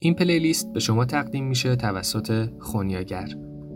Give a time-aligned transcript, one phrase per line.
[0.00, 3.28] این پلیلیست به شما تقدیم میشه توسط خونیاگر.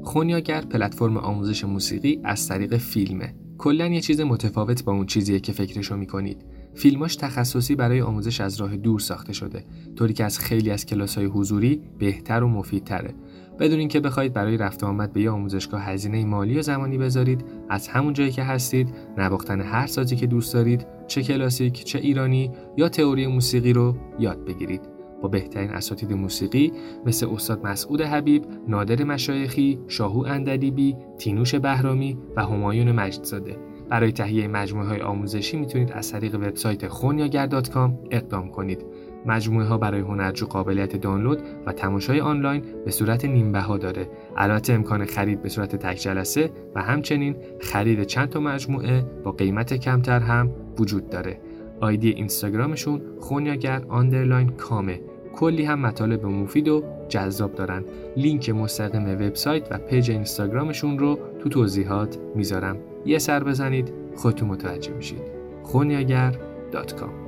[0.03, 3.35] خونیاگر پلتفرم آموزش موسیقی از طریق فیلمه.
[3.59, 6.45] کلا یه چیز متفاوت با اون چیزیه که فکرشو می‌کنید.
[6.75, 9.65] فیلماش تخصصی برای آموزش از راه دور ساخته شده
[9.97, 13.15] طوری که از خیلی از کلاس های حضوری بهتر و مفیدتره
[13.61, 17.89] بدون اینکه بخواید برای رفت آمد به یه آموزشگاه هزینه مالی و زمانی بذارید از
[17.89, 22.89] همون جایی که هستید نواختن هر سازی که دوست دارید چه کلاسیک چه ایرانی یا
[22.89, 24.92] تئوری موسیقی رو یاد بگیرید
[25.23, 26.73] با بهترین اساتید موسیقی
[27.07, 33.57] مثل استاد مسعود حبیب، نادر مشایخی، شاهو اندلیبی، تینوش بهرامی و همایون مجدزاده
[33.91, 38.87] برای تهیه مجموعه های آموزشی می‌تونید از طریق وبسایت خونیاگر.com اقدام کنید.
[39.27, 44.09] مجموعه ها برای هنرجو قابلیت دانلود و تماشای آنلاین به صورت نیم بها داره.
[44.37, 49.75] البته امکان خرید به صورت تک جلسه و همچنین خرید چند تا مجموعه با قیمت
[49.75, 51.41] کمتر هم وجود داره.
[51.81, 55.01] آیدی اینستاگرامشون خونیاگر آندرلاین کامه.
[55.33, 57.85] کلی هم مطالب مفید و جذاب دارن.
[58.17, 62.77] لینک مستقیم وبسایت و page اینستاگرامشون رو تو توضیحات می‌ذارم.
[63.07, 65.23] یه سر بزنید خودتون متوجه میشید
[65.63, 67.22] خونیاگر.com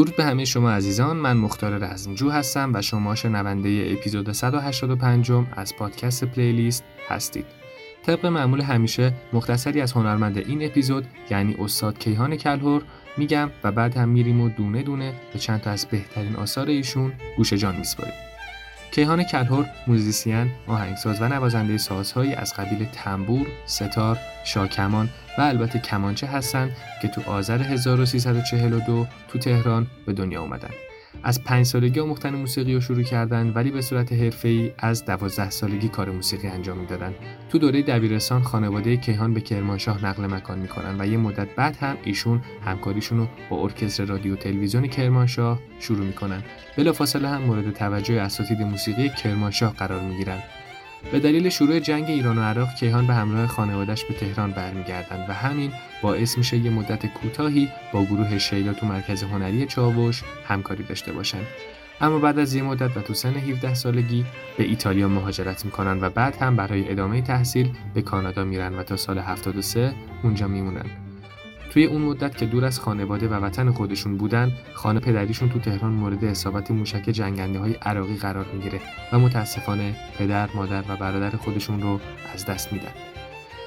[0.00, 1.16] درود به همه شما عزیزان.
[1.16, 7.46] من مختار رزمجو هستم و شما شنونده اپیزود 185 از پادکست پلیلیست هستید.
[8.06, 12.82] طبق معمول همیشه مختصری از هنرمند این اپیزود یعنی استاد کیهان کلهور
[13.16, 17.12] میگم و بعد هم میریم و دونه دونه به چند تا از بهترین آثار ایشون
[17.36, 18.29] گوش جان میسپاریم.
[18.92, 25.08] کیهان کلهر موزیسین، آهنگساز و نوازنده سازهایی از قبیل تنبور، ستار، شاکمان
[25.38, 30.70] و البته کمانچه هستند که تو آذر 1342 تو تهران به دنیا اومدن.
[31.22, 35.88] از پنج سالگی آموختن موسیقی رو شروع کردن ولی به صورت حرفه‌ای از دوازده سالگی
[35.88, 37.14] کار موسیقی انجام می‌دادن.
[37.48, 41.96] تو دوره دبیرستان خانواده کیهان به کرمانشاه نقل مکان می‌کنن و یه مدت بعد هم
[42.04, 46.42] ایشون همکاریشون رو با ارکستر رادیو تلویزیون کرمانشاه شروع می‌کنن.
[46.76, 50.38] بلافاصله هم مورد توجه اساتید موسیقی کرمانشاه قرار می‌گیرن.
[51.12, 55.32] به دلیل شروع جنگ ایران و عراق کیهان به همراه خانوادش به تهران برمیگردند و
[55.32, 55.72] همین
[56.02, 61.46] باعث میشه یه مدت کوتاهی با گروه شیلا تو مرکز هنری چاوش همکاری داشته باشند
[62.00, 64.24] اما بعد از یه مدت و تو سن 17 سالگی
[64.58, 68.96] به ایتالیا مهاجرت می‌کنن و بعد هم برای ادامه تحصیل به کانادا میرن و تا
[68.96, 71.09] سال 73 اونجا میمونن.
[71.70, 75.92] توی اون مدت که دور از خانواده و وطن خودشون بودن خانه پدریشون تو تهران
[75.92, 78.80] مورد اصابت موشک جنگنده های عراقی قرار می‌گیره
[79.12, 82.00] و متاسفانه پدر، مادر و برادر خودشون رو
[82.34, 82.92] از دست میدن.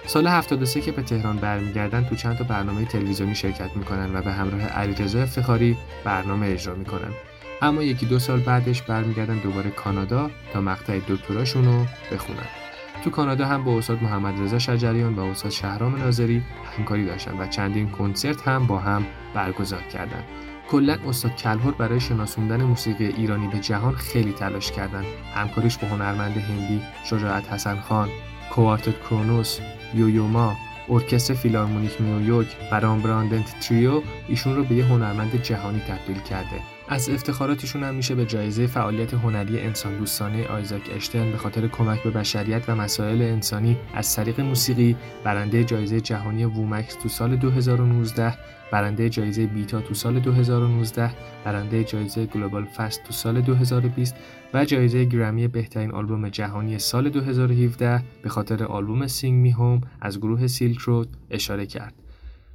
[0.05, 4.31] سال 73 که به تهران برمیگردن تو چند تا برنامه تلویزیونی شرکت می‌کنن و به
[4.31, 7.13] همراه علیرضا افتخاری برنامه اجرا می‌کنن.
[7.61, 12.62] اما یکی دو سال بعدش برمیگردن دوباره کانادا تا مقطع دکتراشون رو بخونن.
[13.03, 16.41] تو کانادا هم با استاد محمد رضا شجریان و استاد شهرام ناظری
[16.77, 20.23] همکاری داشتن و چندین کنسرت هم با هم برگزار کردند.
[20.69, 25.05] کلا استاد کلهر برای شناسوندن موسیقی ایرانی به جهان خیلی تلاش کردند.
[25.35, 28.09] همکاریش با هنرمند هندی شجاعت حسن خان،
[28.51, 29.59] کوارتت کرونوس،
[29.93, 30.55] یویو ما،
[30.89, 37.09] ارکستر فیلارمونیک نیویورک و Rembrandt Trio ایشون رو به یه هنرمند جهانی تبدیل کرده از
[37.09, 42.09] افتخاراتشون هم میشه به جایزه فعالیت هنری انسان دوستانه آیزاک استرن به خاطر کمک به
[42.09, 48.33] بشریت و مسائل انسانی از طریق موسیقی برنده جایزه جهانی WOMEX تو سال 2019
[48.71, 51.11] برنده جایزه بیتا تو سال 2019
[51.43, 54.15] برنده جایزه globalFEST تو سال 2020
[54.53, 60.19] و جایزه گرمی بهترین آلبوم جهانی سال 2017 به خاطر آلبوم Sing Me Home از
[60.19, 61.93] گروه Silk Road اشاره کرد.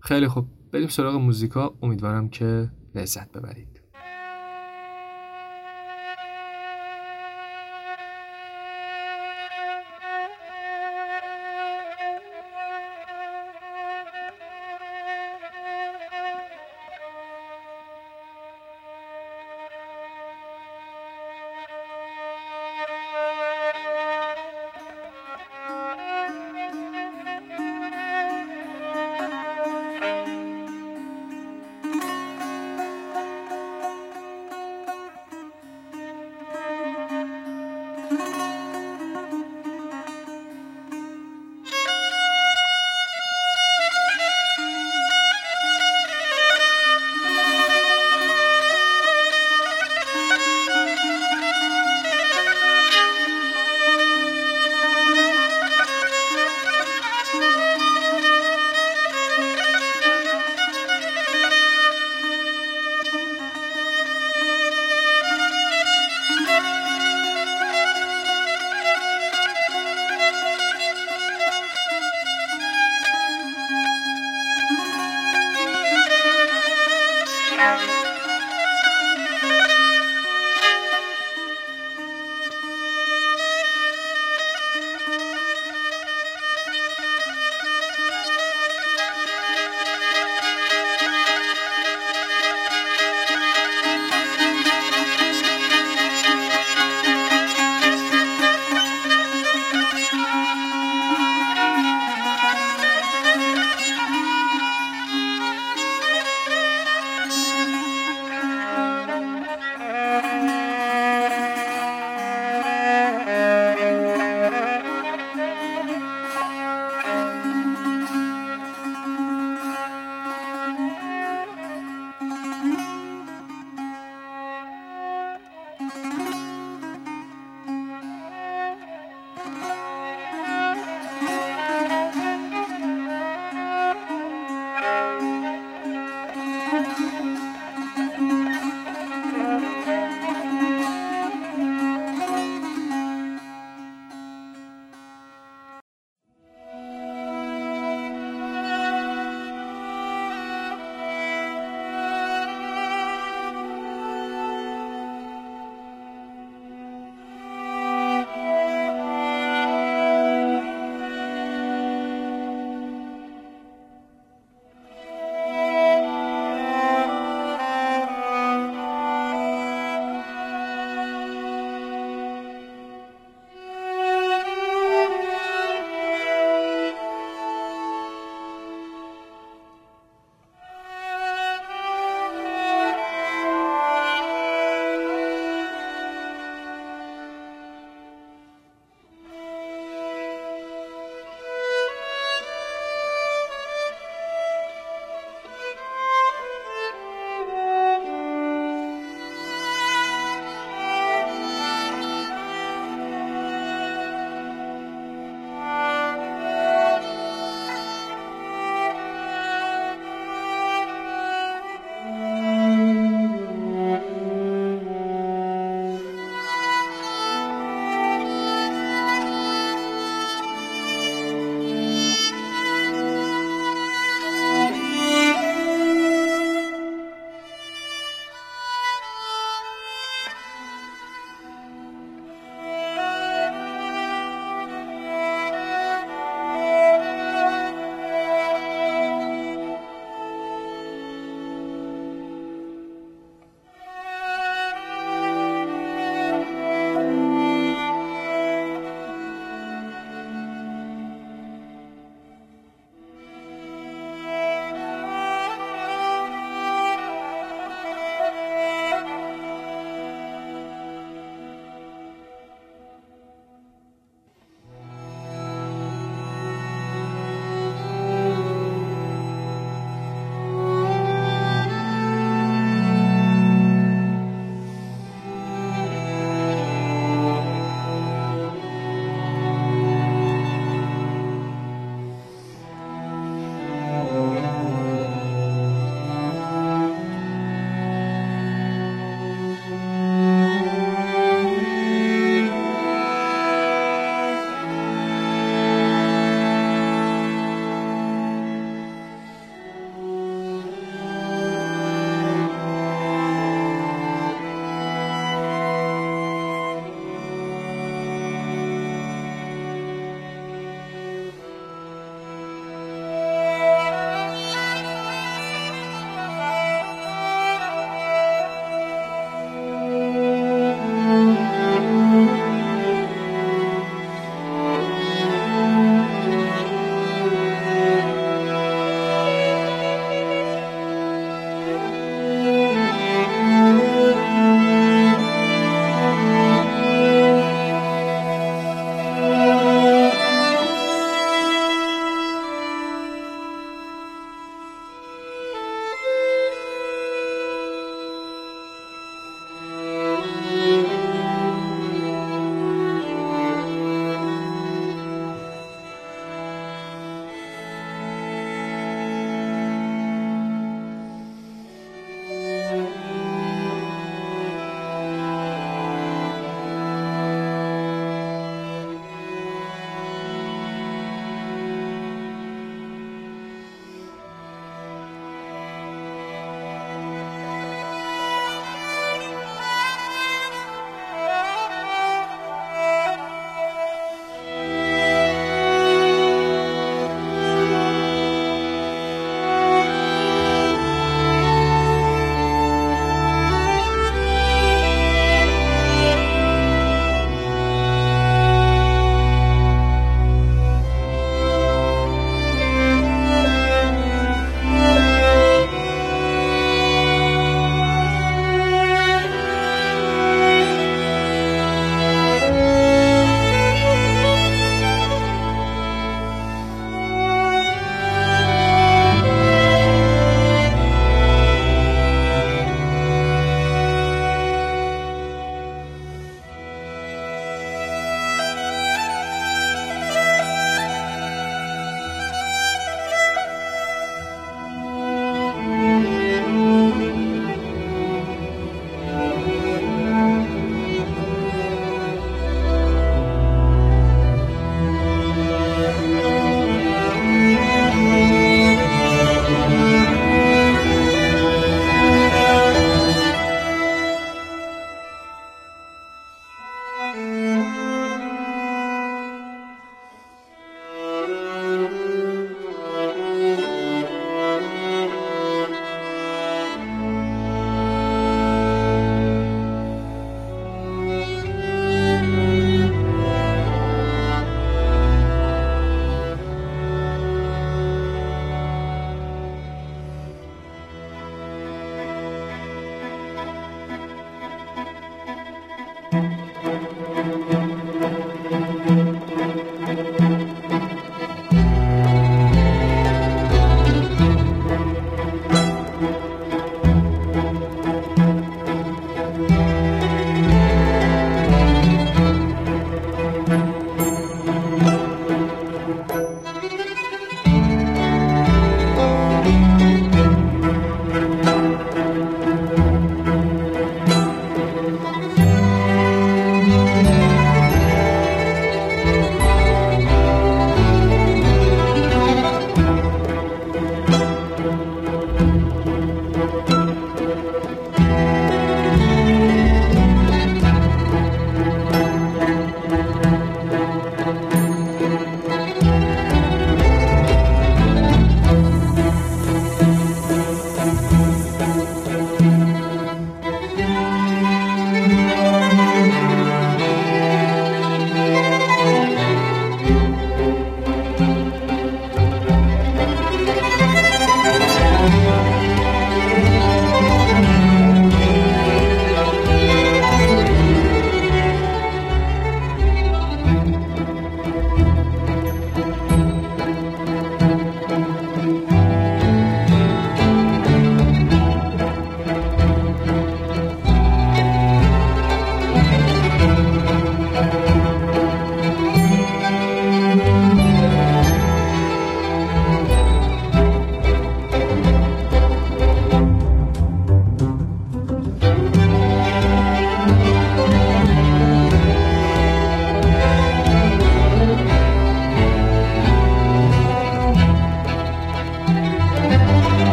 [0.00, 0.46] خیلی خوب.
[0.72, 1.74] بریم سراغ موزیکا.
[1.82, 3.79] امیدوارم که لذت ببرید.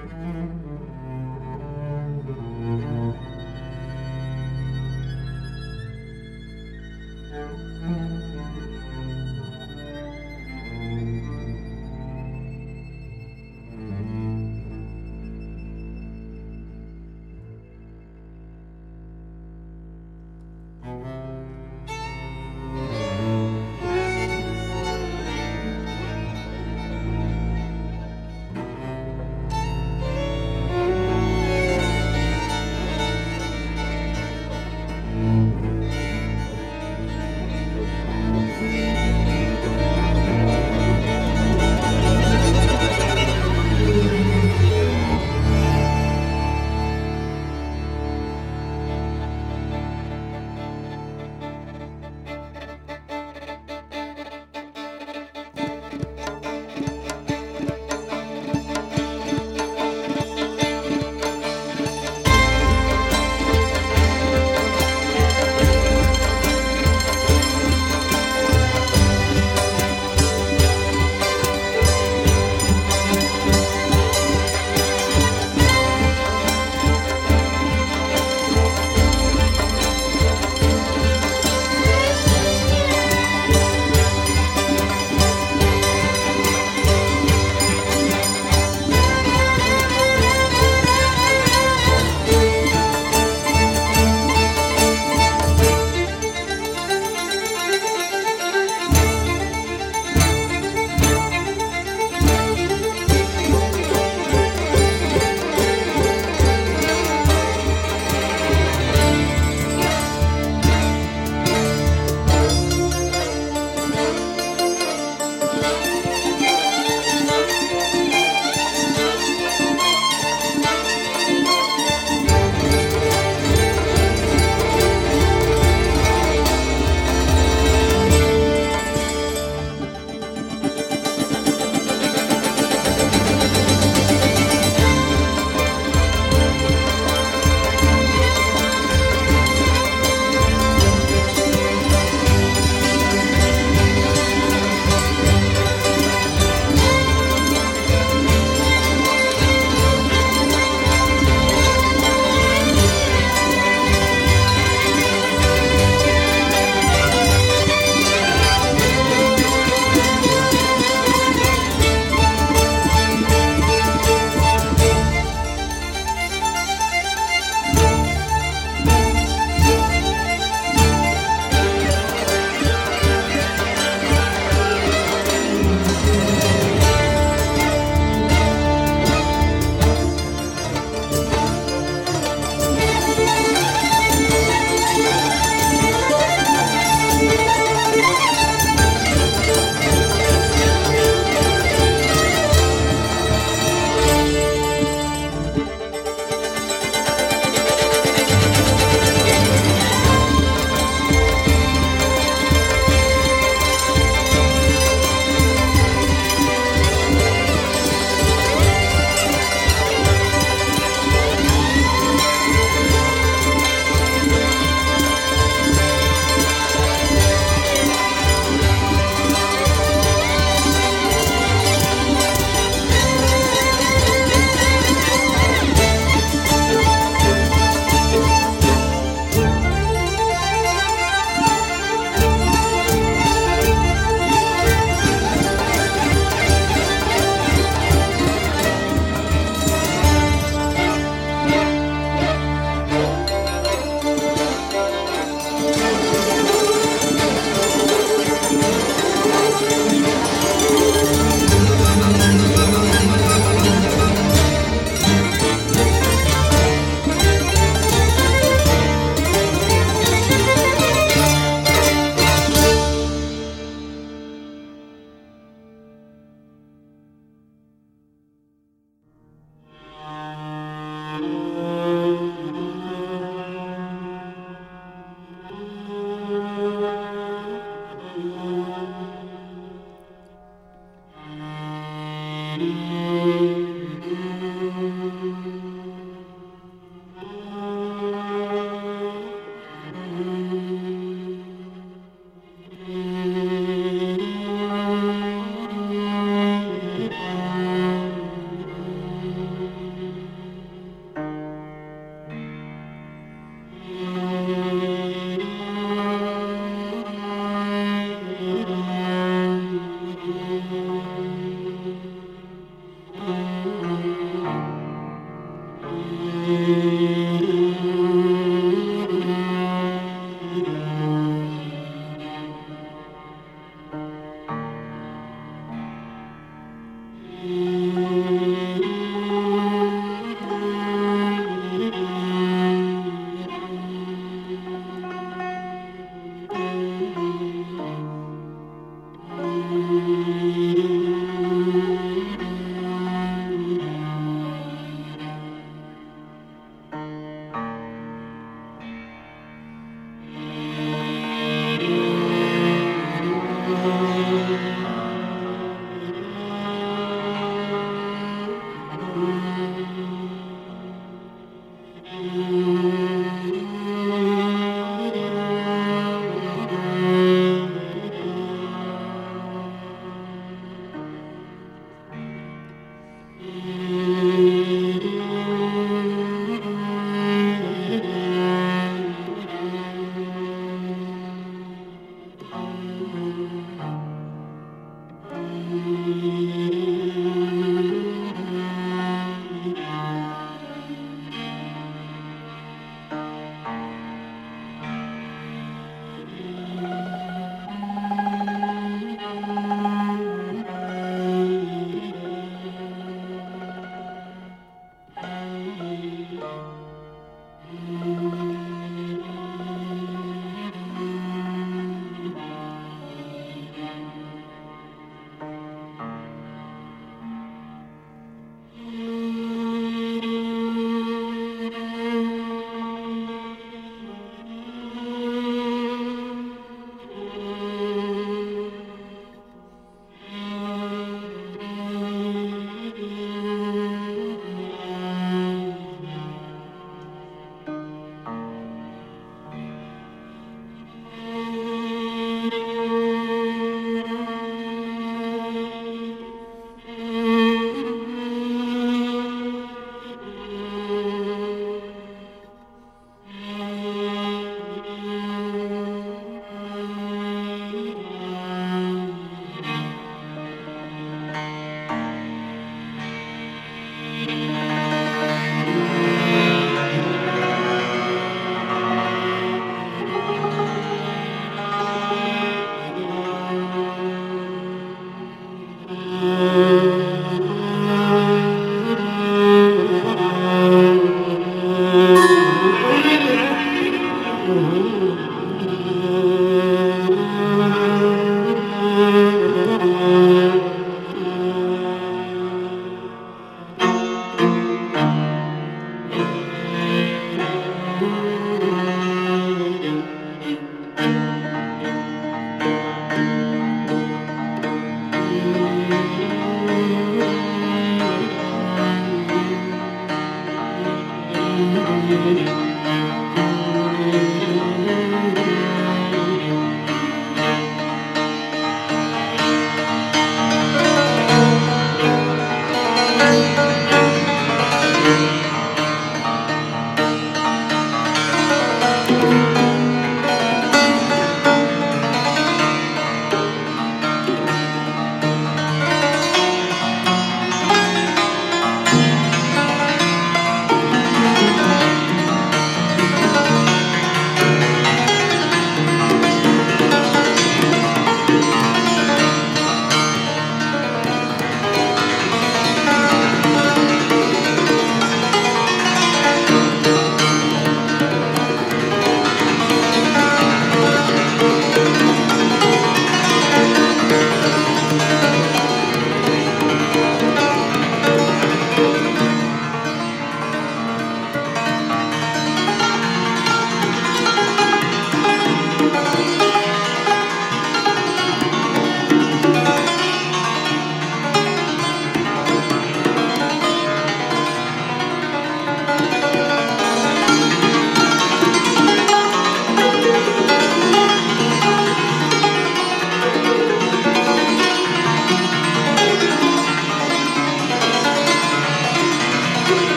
[0.00, 0.39] Mm-hmm.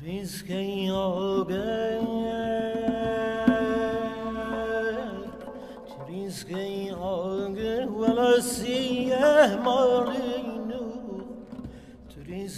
[0.00, 2.00] Tryskiej ogę
[6.06, 9.56] Tryskiej ogę Well, I see, yeah,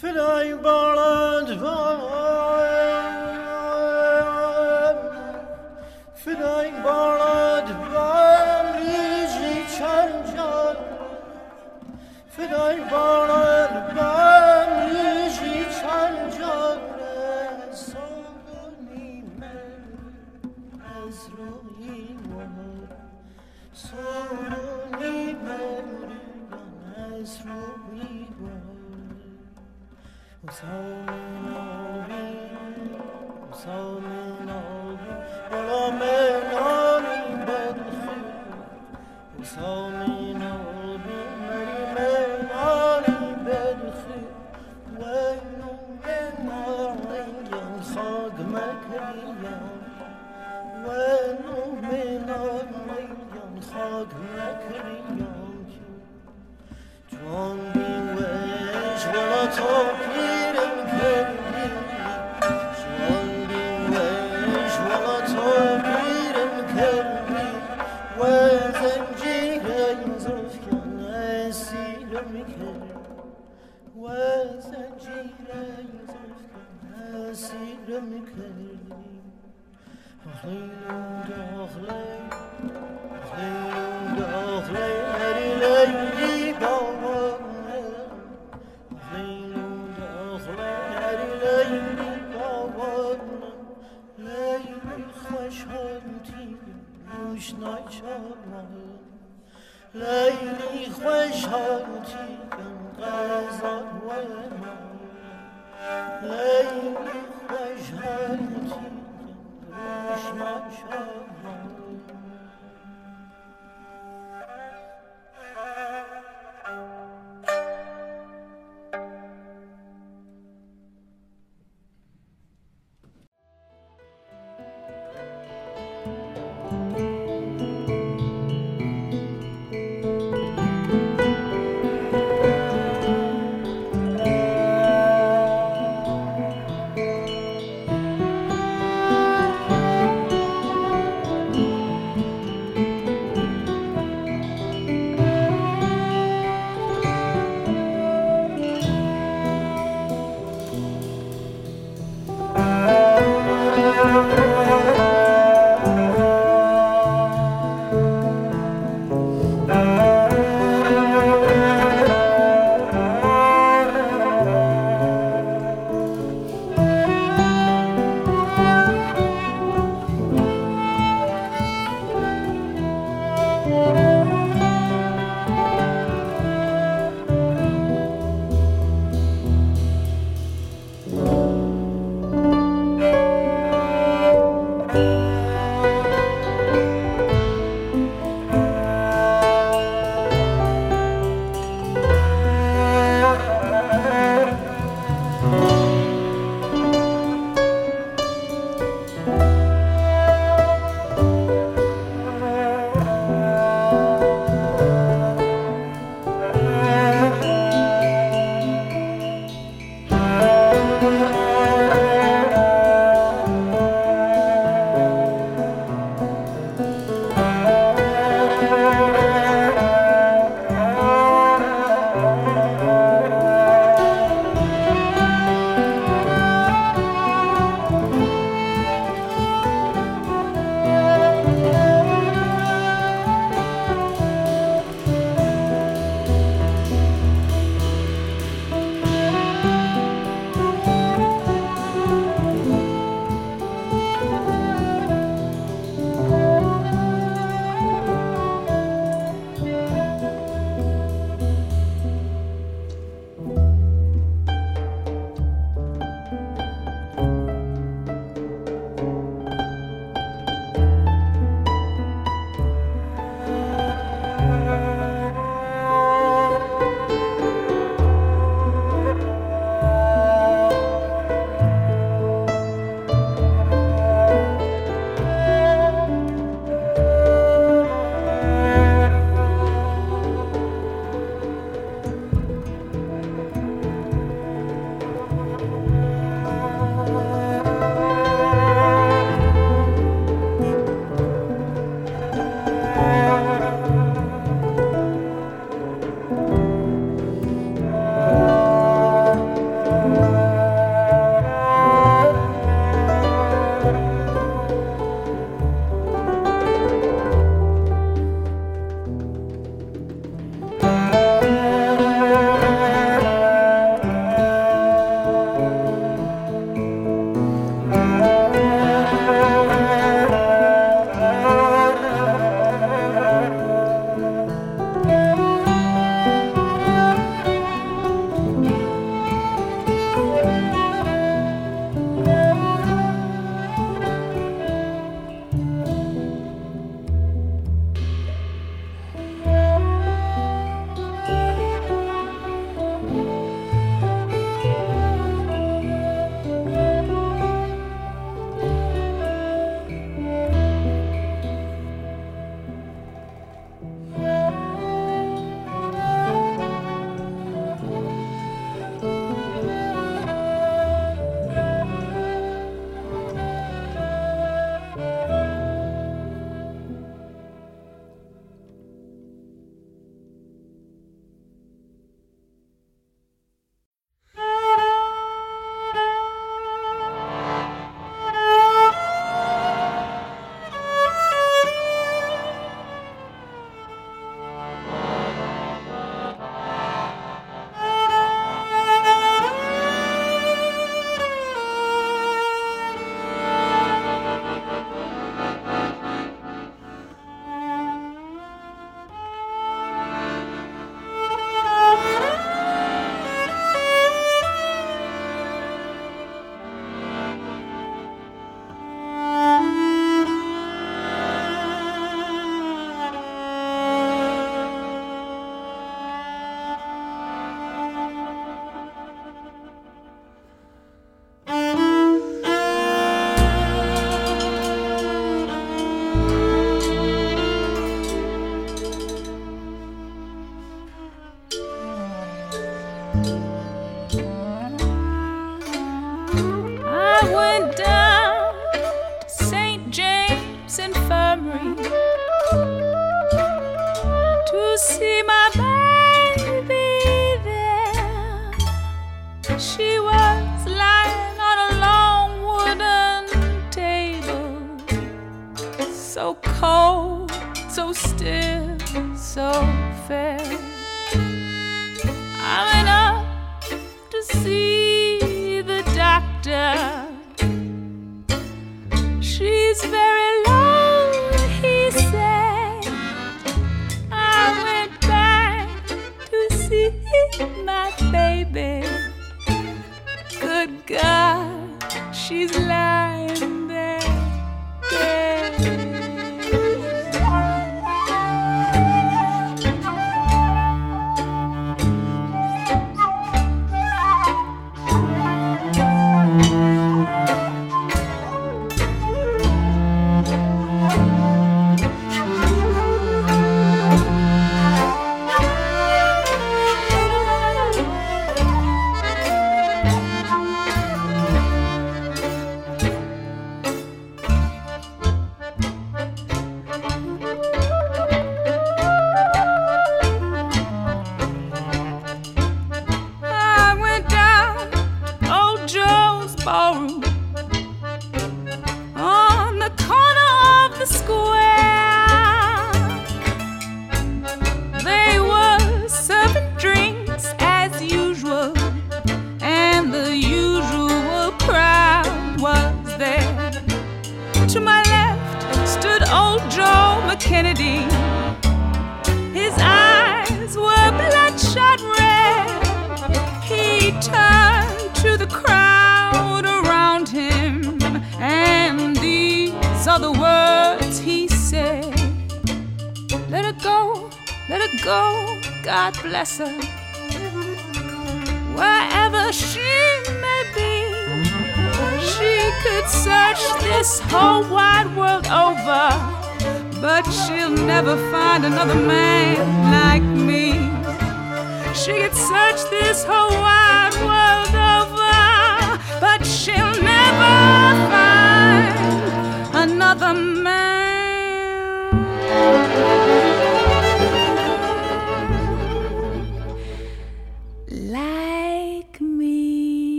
[0.00, 0.98] flying ball
[1.46, 2.49] and ball.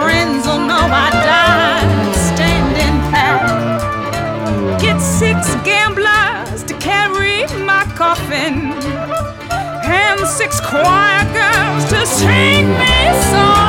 [0.00, 4.80] friends will know I died standing pat.
[4.80, 8.72] Get six gamblers to carry my coffin,
[9.84, 12.94] and six choir girls to sing me
[13.30, 13.59] songs.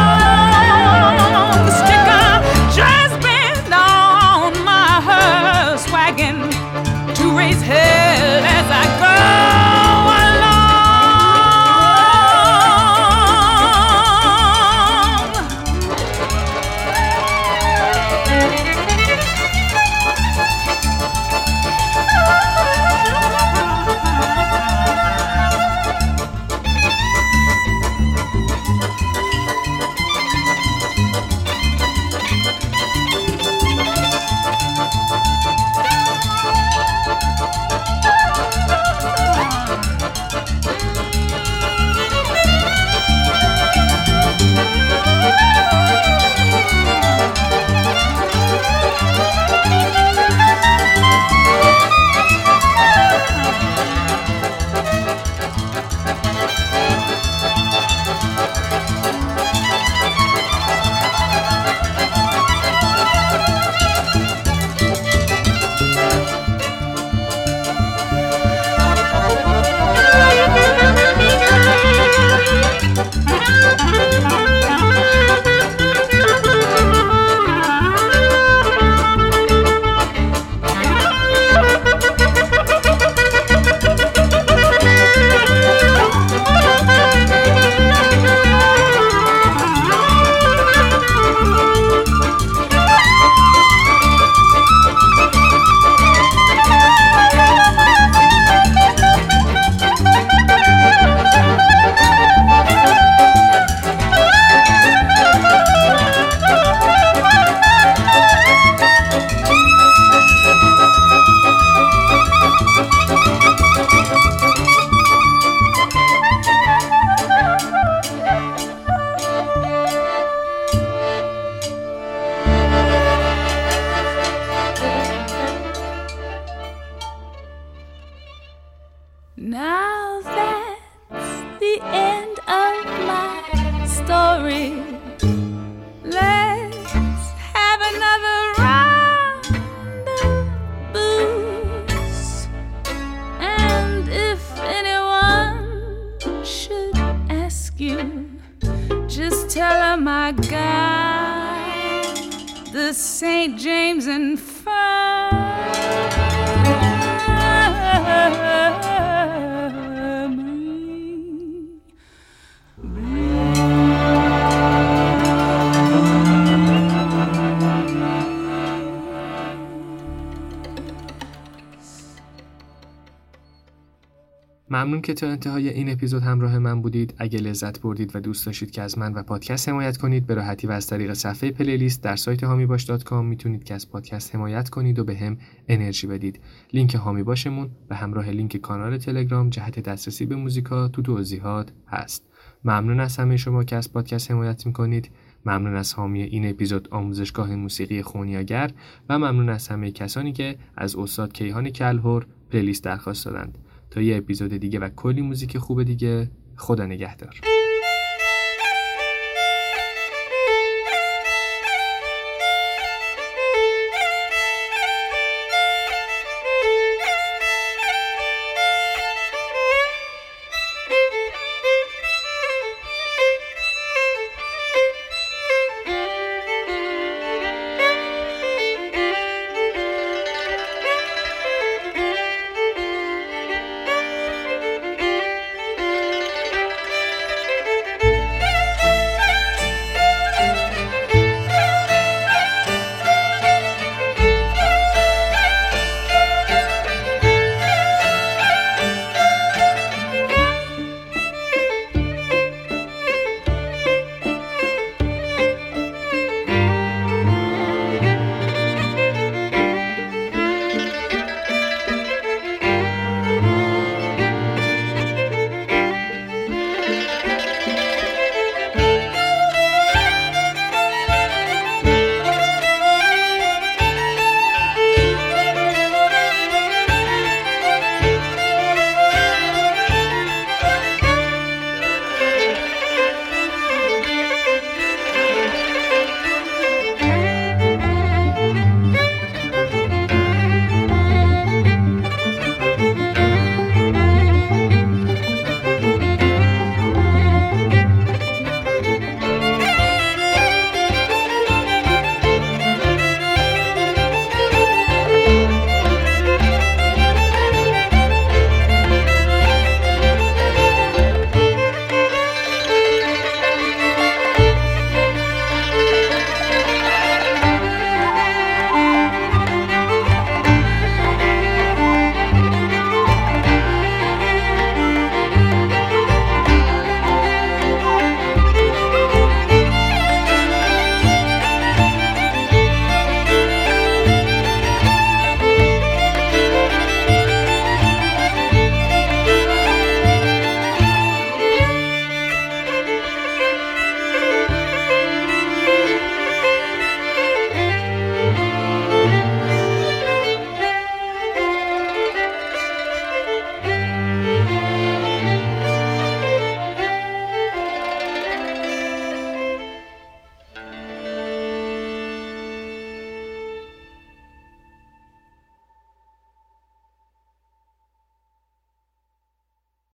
[174.72, 177.14] ممنون که تا انتهای این اپیزود همراه من بودید.
[177.18, 180.68] اگه لذت بردید و دوست داشتید که از من و پادکست حمایت کنید، به راحتی
[180.68, 185.04] و از طریق صفحه پلیلیست در سایت هامیباش.com می‌تونید که از پادکست حمایت کنید و
[185.04, 185.38] به هم
[185.68, 186.40] انرژی بدید.
[186.74, 192.24] لینک هامی باشمون به همراه لینک کانال تلگرام جهت دسترسی به موزیکا تو توضیحات هست.
[192.64, 195.10] ممنون از همه شما که از پادکست حمایت می‌کنید.
[195.46, 198.72] ممنون از حامی این اپیزود آموزشگاه موسیقی خونیاگر
[199.10, 203.58] و ممنون از همه کسانی که از استاد کیهان کلهور پلیلیست درخواست دادند.
[203.92, 206.32] تا یه اپیزود دیگه و کلی موزیک خوب دیگه.
[206.58, 207.42] خدا نگهدار.